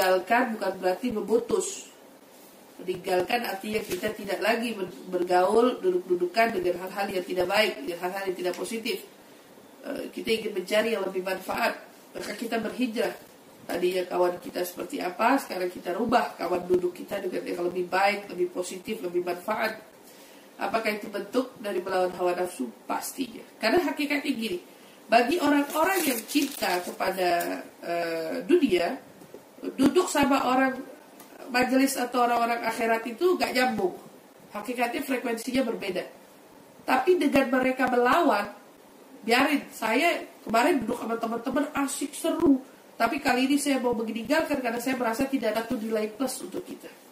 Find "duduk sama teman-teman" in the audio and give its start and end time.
40.82-41.66